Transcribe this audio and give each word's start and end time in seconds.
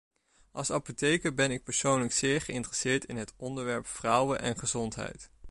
Als 0.51 0.71
apotheker 0.71 1.33
ben 1.33 1.51
ik 1.51 1.63
persoonlijk 1.63 2.11
zeer 2.11 2.41
geïnteresseerd 2.41 3.05
in 3.05 3.17
het 3.17 3.33
onderwerp 3.37 3.87
vrouwen 3.87 4.39
en 4.39 4.57
gezondheid. 4.59 5.31